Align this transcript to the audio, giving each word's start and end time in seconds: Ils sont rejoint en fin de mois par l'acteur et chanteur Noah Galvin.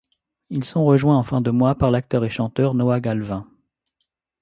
Ils 0.49 0.63
sont 0.63 0.83
rejoint 0.83 1.15
en 1.15 1.21
fin 1.21 1.41
de 1.41 1.51
mois 1.51 1.75
par 1.75 1.91
l'acteur 1.91 2.25
et 2.25 2.29
chanteur 2.31 2.73
Noah 2.73 2.99
Galvin. 2.99 3.45